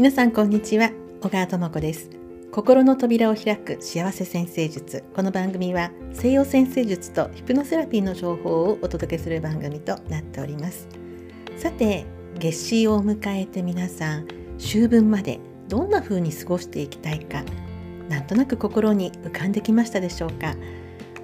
[0.00, 0.92] 皆さんこんにちは。
[1.20, 2.08] 小川智子です。
[2.52, 5.04] 心の扉を開く幸せ先生術。
[5.14, 10.88] この番組は西洋先生術とヒプノセラピーの情報をお届けする番組となっております。
[11.58, 12.06] さて
[12.38, 14.26] 月子を迎えて皆さん
[14.56, 17.44] 秋分までどんな風に過ごしていきたいか
[18.08, 20.56] なんとなく心に浮かんできましたでしょうか？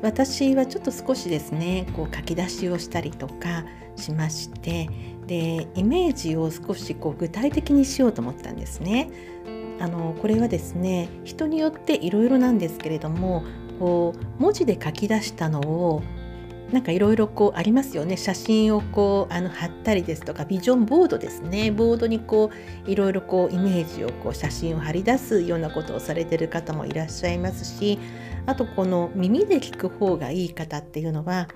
[0.02, 3.64] 私はちょっと少しですねこう書き出しをしたりとか
[3.96, 4.88] しまして
[5.26, 9.10] でイメージを少しこう具体的にしようと思ったんですね。
[9.78, 13.44] あのこれはですね人によっていろいろなんですけれども
[13.78, 16.02] こう文字で書き出したのを
[16.72, 22.50] なんかいろいろこうありますよね写真をこうあの貼ったりですとかビジョンボードですねボードにこ
[22.86, 28.00] ういろいろこうイメージをこう写真を貼り出すようなことをされてる方もいらっしゃいますし
[28.46, 31.48] あとこの耳で聞く方がいい方っていうのは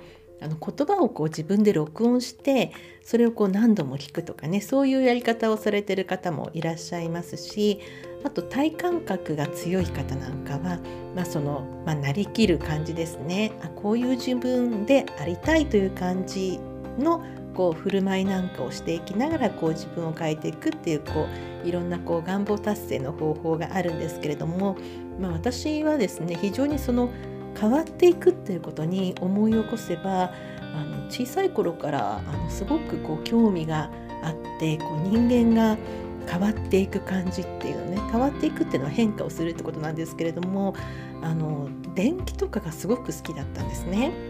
[0.43, 2.73] あの言葉をこう自分で録音して
[3.03, 7.81] それをこう何度も聞くとかねそういうやり方をされてる方もいらっしゃいますし
[8.25, 10.79] あと体感覚が強い方なんかは、
[11.15, 13.53] まあ、その、まあ、なりきる感じですね。
[13.63, 16.61] あこういう自分でありたいという感じ
[16.99, 21.27] のこう振る舞いなんかをしていきながらこう自分を変えていくっていうこ
[21.65, 24.77] ういろんなこう願望達成の方法があるんですけれども、
[25.19, 27.11] まあ、私はですね非常にその
[27.61, 30.33] 変わっていくっていうことに思い起こせば
[30.75, 33.91] あの小さい頃からあのすごくこう興味が
[34.23, 35.77] あってこう人間が
[36.27, 40.75] 変わっていく感じっていうのね変わっていくっていうのは変化をするってことなんですけれども
[41.23, 44.30] あの電気とかがすごく好きだったんですね。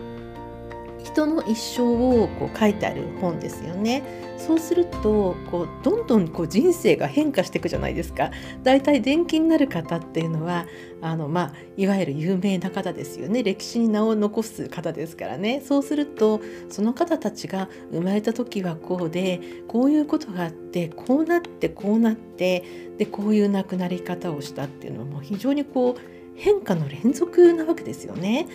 [1.05, 4.03] 人の一生をこう書いてある本ですよね。
[4.37, 8.31] そうするとこうどんどんこう人生が変化していくじゃないですか。
[8.63, 10.67] だいたい伝記になる方っていうのは
[11.03, 22.65] あの、まあ、いわゆる有名な方ですよね歴史に名を残す方ですからねそうするとその方たちが生まれた時はこうでこういうことがあってこうなってこうなって
[22.99, 26.01] でこういう亡くなり方をしたっていうのはもう非常にこう
[26.35, 28.47] 変化の連続なわけですよね。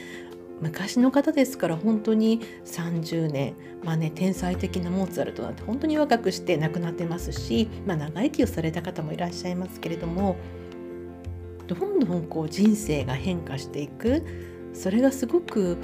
[0.62, 10.38] 昔の方ですから本当に30年まあね天才的なモーツァルトなんて本当に若くして亡くなってますし、まあ、長生きをされた方もいらっしゃいますけれども
[11.68, 14.24] どんどんこう人生が変化していく
[14.74, 15.78] それがすごく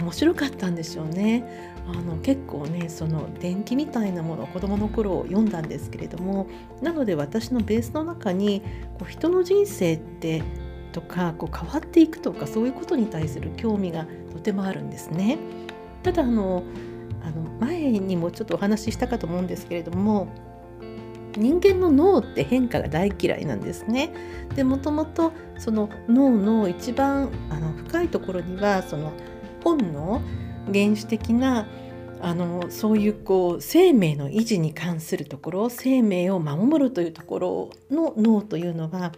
[0.00, 1.72] 面白かったんでしょうね。
[1.86, 6.48] あの結構ねその伝記みたいなものを子どもの頃読んだんですけれども
[6.80, 8.62] なので私のベースの中に
[8.98, 10.42] こう人の人生って
[10.94, 15.38] とかこう変わっていくとかそういうことに対する興味がとてもあるんですね。
[16.04, 16.62] ただあの
[17.22, 20.28] あの前にもちょっとお話ししたかと思うんですけれども
[21.36, 24.12] 人間の脳って変化が大嫌いなんですね。
[24.54, 29.12] でもともとその脳の一番あの深いところにはその
[29.64, 30.20] 本能
[30.72, 31.66] 原始的な
[32.20, 39.12] あのそういうこう生命の維持に関するところ生命を守るというところの脳というのは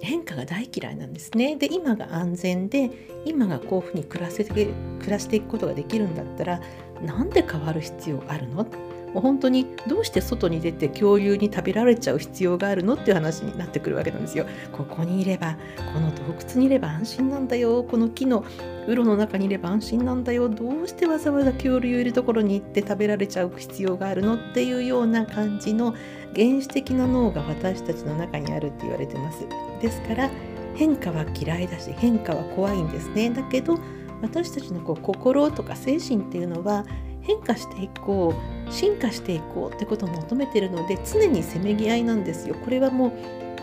[0.00, 1.56] 変化が大嫌いなんですね。
[1.56, 2.90] で今が安全で
[3.24, 4.68] 今がこういうふうに暮らせて
[5.00, 6.60] 暮らしていくことができるんだったら
[7.04, 8.66] なんで変わる必要あるの？
[9.12, 14.46] もう本当にどうして外に出て恐竜に食べられちゃう必要があるのっていう話になってくるわけなんですよ。
[14.72, 15.56] ここにいれば
[15.92, 18.44] この洞窟にいれば安心なんだよこの木の
[18.86, 25.94] 鱗の中にいれば安心なんだよどうしてわざわざ恐竜いるところに行って食べられちゃう必要があるのっていうような感じの
[26.34, 29.44] 原始的な脳が私たちの中にあるって言われてます。
[29.80, 30.30] ですから
[30.76, 33.30] 変化は嫌いだし変化は怖いんですね。
[33.30, 33.78] だけど
[34.22, 36.84] 私たちのこう心とか精神っていうのは
[37.22, 38.34] 変化していこ
[38.68, 42.54] う進化していこうってことを求めてるので常にせめぎ合いなんですよ。
[42.54, 43.12] これはもう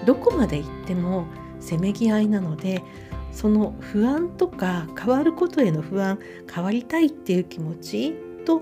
[0.06, 1.26] どこまで行っても
[1.60, 2.84] せめぎ合いなので
[3.32, 6.20] その不安とか変わることへの不安
[6.54, 8.14] 変わりたいっていう気持ち
[8.46, 8.62] と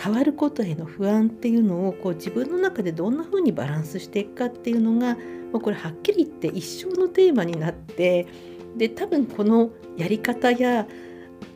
[0.00, 5.16] 変わることへの不安っていうのをこう自分の中でどんな風にバランスしていくかっていうのが
[5.52, 8.26] もうこれはっきり言って一生のテーマになって
[8.76, 10.86] で多分このやり方や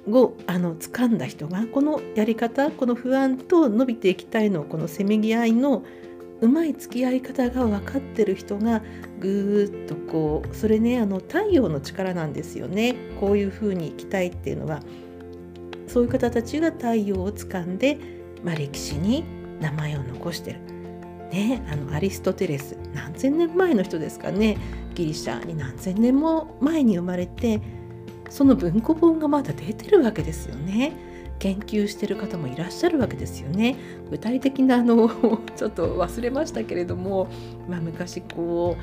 [0.08, 5.84] をあの掴んだ人がこのやり方この不安と伸びていきたいのこのせめぎ合いの
[6.40, 8.82] うまい付き合い方が分かってる人が
[9.20, 14.80] ぐーっとこうそれねあの太陽の力なんですよねこういうふうに生きたいっていうのは
[15.86, 17.98] そういう方たちが太陽を掴んで、
[18.42, 19.24] まあ、歴史に
[19.60, 20.60] 名前を残してる。
[21.30, 24.58] ね、あのアリストテレス何千年前の人ですかね
[24.94, 27.62] ギリシャに何千年も前に生まれて
[28.32, 30.94] その文庫本がまだ出てるわけですよね。
[31.38, 33.76] 研究してる方もいらっしゃるわけですよね。
[34.10, 35.10] 具体的なあの
[35.54, 37.28] ちょっと忘れましたけれども、
[37.68, 38.78] まあ、昔こ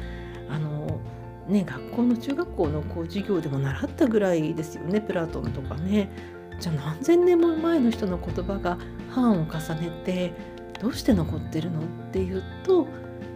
[0.47, 0.99] うあの
[1.47, 6.11] ね学校の中学校のこう授業でも習ったぐらいですよねプラトンとかね。
[6.59, 8.77] じゃあ何千年も前の人の言葉が
[9.15, 10.33] 版を重ねて
[10.79, 12.85] どうして残ってるのっていうと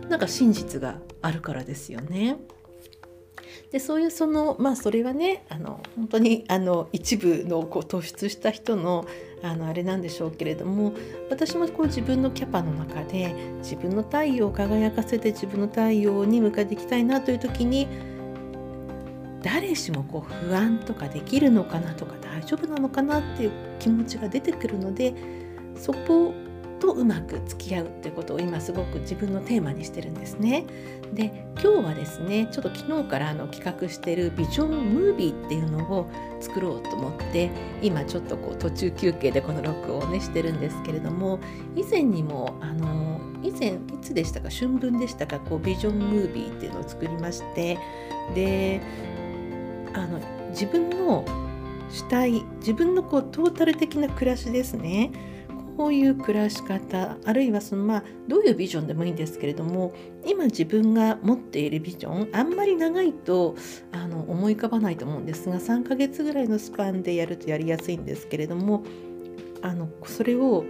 [0.09, 2.37] なんか真実があるからですよね。
[3.73, 9.07] でそういうそのまあそれはねあの本当にあの一部のこう突出した人の
[9.41, 10.93] あのあれなんでしょうけれども
[11.31, 17.87] 私もこう自分のキャパの中で自分の太陽を輝かせて自分の太陽に向かっていきたいなという時に
[19.41, 25.15] 誰しもこう不安とかできるのかなとか大丈夫なのかなっていう気持ちが出てくるので
[25.75, 26.31] そこ
[26.83, 30.65] とうまく付き合うっていうことを今すごく自分のテーマにしてるんですね。
[31.13, 36.09] で今日はですねちょっと昨日からあの企画してるビジョンムービーっていうのを
[36.41, 37.51] 作ろうと思って
[37.81, 41.39] 今ちょっとこう途中休憩でこの録音をねしてるんですけれども
[41.77, 47.77] 以前にもあの以前いつでしたか春分でしたかこうビジョンムービーっていうのを作りまして
[48.35, 48.81] で
[49.93, 50.19] あの
[50.49, 51.23] 自分の
[51.91, 55.11] 主体自分のこうトータル的な暮らしですね
[55.77, 59.93] こういう暮らし方あるいはそのまあどういうビジョンでもいいんですけれども
[60.25, 63.55] 今自分が持っているビジョンあんまり長いと
[63.91, 68.83] あの思い浮かばないと思うんですが3ヶ月ぐらいのスパンでやるとやりやすいんですけれども
[69.61, 70.65] あのそれを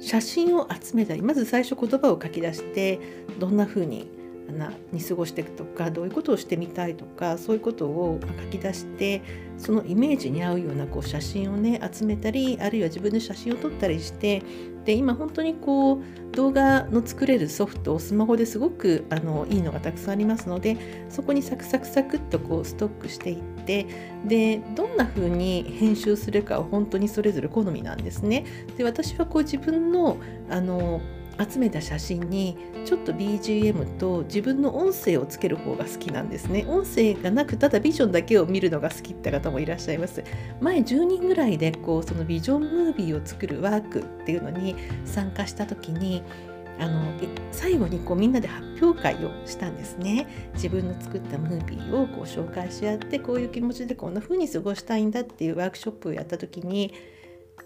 [0.00, 2.98] 写真を集めたりまず最初言葉を書き出して
[3.38, 4.21] どんな風に
[4.58, 9.22] なに過ごしていくとかどういうことをしてみたいとかそういうことを書き出して
[9.58, 14.42] そのイメージに合うようなこう写真をね集めたりあるいは自分で写真を撮ったりして
[14.84, 23.86] で今本当にこう動画の作れるソフトをスマホですごくあのいいのがたくさんありますのでそこにサクサクサクっとこうストックしていって
[24.24, 28.44] でどんな風に編集するかは本当にそれぞれ好みなんですね。
[28.76, 30.16] で私はこう自分の
[30.48, 31.00] あの
[31.38, 36.64] 集めた写真にちょっと BGM と自分の音声をつける方が好きなんですね。
[36.68, 40.22] 音声がなくただビジョンだけを見るのが好きって方もいらっしゃいます。
[40.60, 46.22] 前10人ぐらいでこうそのビジョンムービーを作るワークっていうのに参加した時に
[46.78, 47.00] あの
[47.50, 50.26] 最後にこうみんなで発表会をしたんですね。
[50.54, 56.92] 自分の作ったムービーをこう紹介し合ってこういう気持ちでこんな風に過ごしたいんだっていうワークショップをやった時に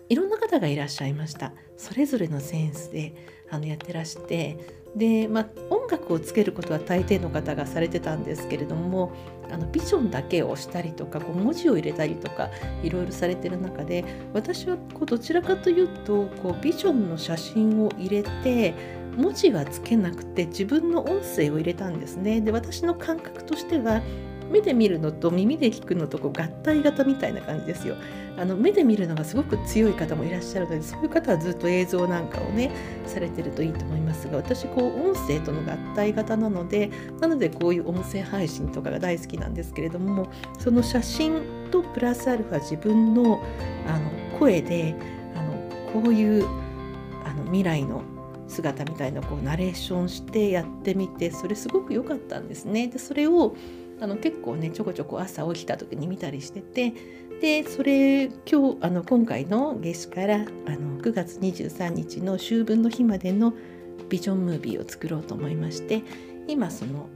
[0.08, 3.14] いろんな方がいらっしゃいましたそれぞれのセンスで
[3.50, 4.56] あのやってらして
[4.96, 9.12] で、まあ、音楽をつけることは大抵の方がされてたんですけれども
[9.50, 12.50] あのビジョンだけをしたりとかこう文字を入れたりとか
[12.82, 18.74] いろいろされてる中で私はこうどちらかというとこうビジョンの写真を入れて
[19.16, 22.42] 文字はつけなくて自分の音声を入れたんですね。
[22.42, 24.02] で私の感覚としては
[24.50, 27.96] 目で見るのと耳で聞くのとこう合体型みたいな感じですよ。
[28.38, 32.70] あの目で見るのがすごく強い方もいらっしゃるのでそういう方はずっと映像なんかをね
[33.06, 36.90] されてるといいと思いますが私こう音声との合体型なので
[37.20, 41.40] なのでこういう音声配信とかが大好きなんですけれどもその写真
[41.70, 43.42] とプラスアルファ自分の
[43.86, 44.94] あの声で
[45.34, 46.46] あのこういう
[47.24, 48.02] あの未来の
[48.48, 52.86] 姿みたいなこうナレーションしてやってみてそれすごく良かったんですね。
[52.86, 53.56] でそれを
[54.00, 56.92] あの結構ねちょこちょこ朝起きた時に見たりしてて
[57.40, 63.54] でそれ今日あの今回の夏至からあの9月23日の秋分の日までの
[64.08, 66.02] ビジョンムービーを作ろうと思いまして
[66.46, 67.08] 今その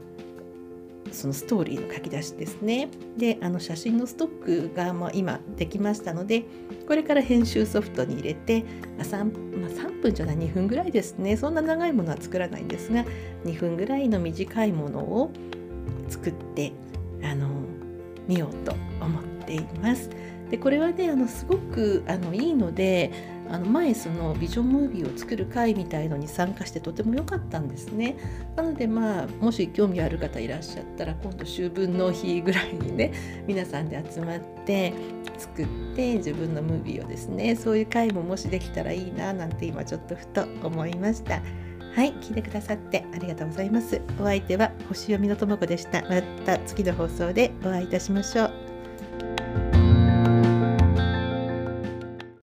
[1.13, 2.89] そのストーリーの書き出しですね。
[3.17, 6.45] であの写真のストックがまあ今できましたので
[6.87, 8.61] これから編集ソフトに入れて、
[8.97, 11.37] まあ 3, まあ、3分じゃない2分ぐらいですね。
[11.37, 13.05] そんな長いものは作らないんですが
[13.45, 15.33] 2分ぐらいの短いものを
[16.09, 16.50] 作って
[18.31, 20.09] 見ようと思っています。
[20.51, 23.11] でこれはねあのすごくあのいいので
[23.49, 28.17] あの前そのビジョンムービーを作る会みたいのに参加してとても良かったんですね。
[28.57, 33.13] なのでまあもし興味ある方いらっしゃったら今度秋分の日ぐらいにね
[33.49, 34.93] 皆さんで集まって
[35.37, 41.43] 作って自分のムービーをですねそういう会ももしできたらいいななんて今ちょっとふと思いました。
[41.95, 44.01] はい、聞いてくださってありがとうございます。
[44.21, 46.03] お相手は星読みのともこでした。
[46.03, 48.60] また次の放送でお会いいたしましょう。